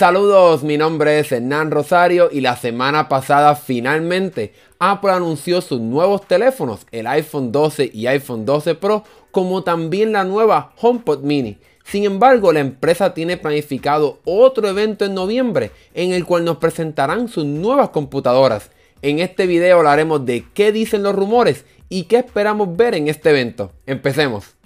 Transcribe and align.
Saludos, 0.00 0.62
mi 0.62 0.78
nombre 0.78 1.18
es 1.18 1.30
Hernán 1.30 1.70
Rosario 1.70 2.30
y 2.32 2.40
la 2.40 2.56
semana 2.56 3.06
pasada 3.10 3.54
finalmente 3.54 4.54
Apple 4.78 5.10
anunció 5.10 5.60
sus 5.60 5.78
nuevos 5.78 6.26
teléfonos, 6.26 6.86
el 6.90 7.06
iPhone 7.06 7.52
12 7.52 7.90
y 7.92 8.06
iPhone 8.06 8.46
12 8.46 8.76
Pro, 8.76 9.04
como 9.30 9.62
también 9.62 10.12
la 10.12 10.24
nueva 10.24 10.72
HomePod 10.80 11.20
Mini. 11.22 11.58
Sin 11.84 12.04
embargo, 12.04 12.50
la 12.50 12.60
empresa 12.60 13.12
tiene 13.12 13.36
planificado 13.36 14.20
otro 14.24 14.68
evento 14.68 15.04
en 15.04 15.12
noviembre 15.12 15.70
en 15.92 16.12
el 16.12 16.24
cual 16.24 16.46
nos 16.46 16.56
presentarán 16.56 17.28
sus 17.28 17.44
nuevas 17.44 17.90
computadoras. 17.90 18.70
En 19.02 19.18
este 19.18 19.46
video 19.46 19.80
hablaremos 19.80 20.24
de 20.24 20.46
qué 20.54 20.72
dicen 20.72 21.02
los 21.02 21.14
rumores 21.14 21.66
y 21.90 22.04
qué 22.04 22.16
esperamos 22.16 22.74
ver 22.74 22.94
en 22.94 23.08
este 23.08 23.28
evento. 23.28 23.72
Empecemos. 23.84 24.59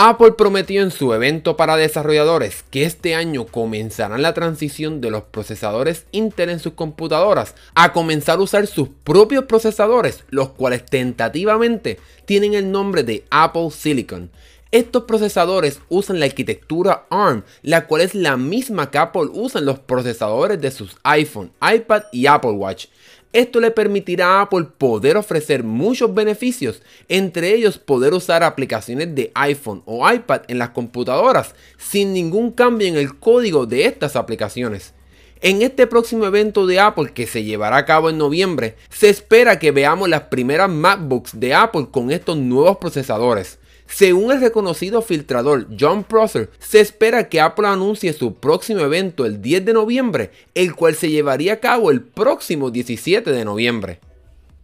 Apple 0.00 0.30
prometió 0.38 0.82
en 0.82 0.92
su 0.92 1.12
evento 1.12 1.56
para 1.56 1.76
desarrolladores 1.76 2.64
que 2.70 2.84
este 2.84 3.16
año 3.16 3.46
comenzarán 3.46 4.22
la 4.22 4.32
transición 4.32 5.00
de 5.00 5.10
los 5.10 5.24
procesadores 5.24 6.06
Intel 6.12 6.50
en 6.50 6.60
sus 6.60 6.74
computadoras 6.74 7.56
a 7.74 7.92
comenzar 7.92 8.38
a 8.38 8.42
usar 8.42 8.68
sus 8.68 8.90
propios 9.02 9.46
procesadores, 9.46 10.22
los 10.30 10.50
cuales 10.50 10.86
tentativamente 10.86 11.98
tienen 12.26 12.54
el 12.54 12.70
nombre 12.70 13.02
de 13.02 13.24
Apple 13.30 13.72
Silicon. 13.72 14.30
Estos 14.70 15.04
procesadores 15.04 15.80
usan 15.88 16.20
la 16.20 16.26
arquitectura 16.26 17.06
ARM, 17.08 17.42
la 17.62 17.86
cual 17.86 18.02
es 18.02 18.14
la 18.14 18.36
misma 18.36 18.90
que 18.90 18.98
Apple 18.98 19.30
usa 19.32 19.60
en 19.60 19.64
los 19.64 19.78
procesadores 19.78 20.60
de 20.60 20.70
sus 20.70 20.98
iPhone, 21.04 21.52
iPad 21.62 22.02
y 22.12 22.26
Apple 22.26 22.50
Watch. 22.50 22.88
Esto 23.32 23.60
le 23.60 23.70
permitirá 23.70 24.26
a 24.26 24.42
Apple 24.42 24.66
poder 24.76 25.16
ofrecer 25.16 25.64
muchos 25.64 26.12
beneficios, 26.12 26.82
entre 27.08 27.54
ellos 27.54 27.78
poder 27.78 28.12
usar 28.12 28.42
aplicaciones 28.42 29.14
de 29.14 29.32
iPhone 29.34 29.82
o 29.86 30.10
iPad 30.10 30.42
en 30.48 30.58
las 30.58 30.70
computadoras 30.70 31.54
sin 31.78 32.12
ningún 32.12 32.52
cambio 32.52 32.88
en 32.88 32.96
el 32.96 33.18
código 33.18 33.64
de 33.64 33.86
estas 33.86 34.16
aplicaciones. 34.16 34.92
En 35.40 35.62
este 35.62 35.86
próximo 35.86 36.26
evento 36.26 36.66
de 36.66 36.78
Apple 36.78 37.12
que 37.14 37.26
se 37.26 37.42
llevará 37.42 37.78
a 37.78 37.84
cabo 37.86 38.10
en 38.10 38.18
noviembre, 38.18 38.76
se 38.90 39.08
espera 39.08 39.58
que 39.58 39.70
veamos 39.70 40.10
las 40.10 40.22
primeras 40.22 40.68
MacBooks 40.68 41.40
de 41.40 41.54
Apple 41.54 41.86
con 41.90 42.10
estos 42.10 42.36
nuevos 42.36 42.76
procesadores. 42.76 43.58
Según 43.88 44.30
el 44.32 44.40
reconocido 44.40 45.00
filtrador 45.00 45.66
John 45.78 46.04
Prosser, 46.04 46.50
se 46.58 46.78
espera 46.78 47.28
que 47.28 47.40
Apple 47.40 47.66
anuncie 47.66 48.12
su 48.12 48.34
próximo 48.34 48.80
evento 48.80 49.24
el 49.24 49.40
10 49.40 49.64
de 49.64 49.72
noviembre, 49.72 50.30
el 50.54 50.76
cual 50.76 50.94
se 50.94 51.10
llevaría 51.10 51.54
a 51.54 51.60
cabo 51.60 51.90
el 51.90 52.02
próximo 52.02 52.70
17 52.70 53.32
de 53.32 53.44
noviembre. 53.44 54.00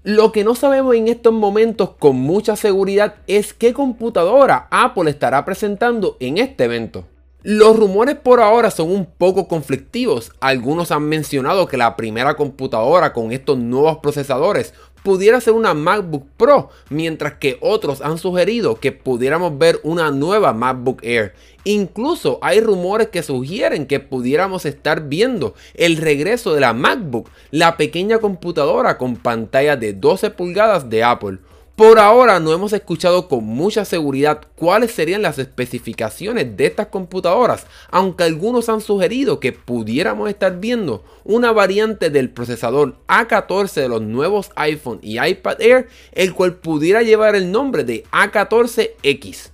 Lo 0.02 0.30
que 0.30 0.44
no 0.44 0.54
sabemos 0.54 0.94
en 0.94 1.08
estos 1.08 1.32
momentos 1.32 1.92
con 1.98 2.16
mucha 2.16 2.54
seguridad 2.54 3.16
es 3.26 3.54
qué 3.54 3.72
computadora 3.72 4.68
Apple 4.70 5.10
estará 5.10 5.44
presentando 5.46 6.18
en 6.20 6.36
este 6.36 6.64
evento. 6.64 7.06
Los 7.42 7.78
rumores 7.78 8.16
por 8.16 8.40
ahora 8.40 8.70
son 8.70 8.90
un 8.90 9.06
poco 9.06 9.48
conflictivos. 9.48 10.32
Algunos 10.40 10.90
han 10.90 11.02
mencionado 11.02 11.66
que 11.66 11.76
la 11.76 11.96
primera 11.96 12.36
computadora 12.36 13.12
con 13.12 13.32
estos 13.32 13.58
nuevos 13.58 13.98
procesadores 13.98 14.74
pudiera 15.04 15.38
ser 15.40 15.52
una 15.52 15.74
MacBook 15.74 16.26
Pro, 16.36 16.70
mientras 16.88 17.34
que 17.34 17.58
otros 17.60 18.00
han 18.00 18.18
sugerido 18.18 18.80
que 18.80 18.90
pudiéramos 18.90 19.56
ver 19.58 19.78
una 19.84 20.10
nueva 20.10 20.54
MacBook 20.54 21.04
Air. 21.04 21.34
Incluso 21.64 22.38
hay 22.42 22.60
rumores 22.60 23.08
que 23.08 23.22
sugieren 23.22 23.86
que 23.86 24.00
pudiéramos 24.00 24.64
estar 24.64 25.08
viendo 25.08 25.54
el 25.74 25.98
regreso 25.98 26.54
de 26.54 26.60
la 26.60 26.72
MacBook, 26.72 27.28
la 27.50 27.76
pequeña 27.76 28.18
computadora 28.18 28.96
con 28.96 29.16
pantalla 29.16 29.76
de 29.76 29.92
12 29.92 30.30
pulgadas 30.30 30.88
de 30.88 31.04
Apple. 31.04 31.38
Por 31.76 31.98
ahora 31.98 32.38
no 32.38 32.52
hemos 32.52 32.72
escuchado 32.72 33.26
con 33.26 33.42
mucha 33.42 33.84
seguridad 33.84 34.42
cuáles 34.54 34.92
serían 34.92 35.22
las 35.22 35.40
especificaciones 35.40 36.56
de 36.56 36.66
estas 36.66 36.86
computadoras, 36.86 37.66
aunque 37.90 38.22
algunos 38.22 38.68
han 38.68 38.80
sugerido 38.80 39.40
que 39.40 39.50
pudiéramos 39.50 40.30
estar 40.30 40.60
viendo 40.60 41.02
una 41.24 41.50
variante 41.50 42.10
del 42.10 42.30
procesador 42.30 42.94
A14 43.08 43.74
de 43.74 43.88
los 43.88 44.02
nuevos 44.02 44.52
iPhone 44.54 45.00
y 45.02 45.18
iPad 45.18 45.60
Air, 45.60 45.88
el 46.12 46.32
cual 46.32 46.54
pudiera 46.54 47.02
llevar 47.02 47.34
el 47.34 47.50
nombre 47.50 47.82
de 47.82 48.04
A14X. 48.12 49.53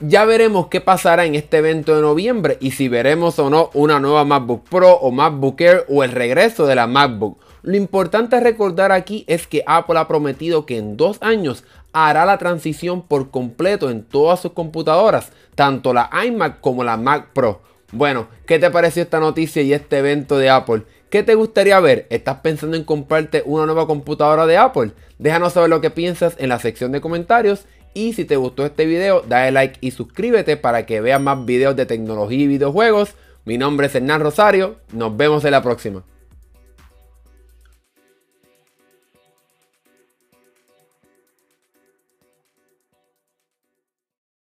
Ya 0.00 0.24
veremos 0.24 0.68
qué 0.68 0.80
pasará 0.80 1.24
en 1.24 1.34
este 1.34 1.56
evento 1.56 1.96
de 1.96 2.02
noviembre 2.02 2.56
y 2.60 2.70
si 2.70 2.88
veremos 2.88 3.36
o 3.40 3.50
no 3.50 3.70
una 3.74 3.98
nueva 3.98 4.24
MacBook 4.24 4.68
Pro 4.68 4.92
o 4.92 5.10
MacBook 5.10 5.60
Air 5.60 5.86
o 5.88 6.04
el 6.04 6.12
regreso 6.12 6.66
de 6.66 6.76
la 6.76 6.86
MacBook. 6.86 7.40
Lo 7.62 7.76
importante 7.76 8.36
a 8.36 8.40
recordar 8.40 8.92
aquí 8.92 9.24
es 9.26 9.48
que 9.48 9.64
Apple 9.66 9.98
ha 9.98 10.06
prometido 10.06 10.66
que 10.66 10.78
en 10.78 10.96
dos 10.96 11.18
años 11.20 11.64
hará 11.92 12.24
la 12.26 12.38
transición 12.38 13.02
por 13.02 13.32
completo 13.32 13.90
en 13.90 14.04
todas 14.04 14.38
sus 14.38 14.52
computadoras, 14.52 15.32
tanto 15.56 15.92
la 15.92 16.08
iMac 16.26 16.60
como 16.60 16.84
la 16.84 16.96
Mac 16.96 17.30
Pro. 17.32 17.62
Bueno, 17.90 18.28
¿qué 18.46 18.60
te 18.60 18.70
pareció 18.70 19.02
esta 19.02 19.18
noticia 19.18 19.62
y 19.62 19.72
este 19.72 19.98
evento 19.98 20.38
de 20.38 20.48
Apple? 20.48 20.84
¿Qué 21.10 21.24
te 21.24 21.34
gustaría 21.34 21.80
ver? 21.80 22.06
¿Estás 22.10 22.40
pensando 22.40 22.76
en 22.76 22.84
comprarte 22.84 23.42
una 23.46 23.66
nueva 23.66 23.88
computadora 23.88 24.46
de 24.46 24.58
Apple? 24.58 24.92
Déjanos 25.18 25.54
saber 25.54 25.70
lo 25.70 25.80
que 25.80 25.90
piensas 25.90 26.36
en 26.38 26.50
la 26.50 26.60
sección 26.60 26.92
de 26.92 27.00
comentarios 27.00 27.64
y 27.98 28.12
si 28.12 28.24
te 28.24 28.36
gustó 28.36 28.64
este 28.64 28.86
video, 28.86 29.24
dale 29.26 29.50
like 29.50 29.78
y 29.80 29.90
suscríbete 29.90 30.56
para 30.56 30.86
que 30.86 31.00
veas 31.00 31.20
más 31.20 31.44
videos 31.44 31.74
de 31.74 31.84
tecnología 31.84 32.38
y 32.38 32.46
videojuegos. 32.46 33.14
Mi 33.44 33.58
nombre 33.58 33.88
es 33.88 33.94
Hernán 33.96 34.20
Rosario, 34.20 34.76
nos 34.92 35.16
vemos 35.16 35.44
en 35.44 35.50
la 35.50 35.62
próxima. 35.62 36.04